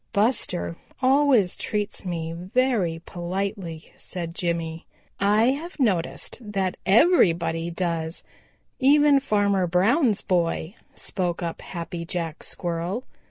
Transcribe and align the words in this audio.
"Buster 0.13 0.77
always 0.99 1.55
treats 1.55 2.05
me 2.05 2.33
very 2.33 3.03
politely," 3.05 3.93
said 3.97 4.33
Jimmy. 4.33 4.87
"I 5.19 5.49
have 5.51 5.79
noticed 5.79 6.39
that 6.41 6.73
everybody 6.87 7.69
does, 7.69 8.23
even 8.79 9.19
Farmer 9.19 9.67
Brown's 9.67 10.21
boy," 10.21 10.73
spoke 10.95 11.43
up 11.43 11.61
Happy 11.61 12.03
Jack 12.03 12.41
Squirrel. 12.41 13.03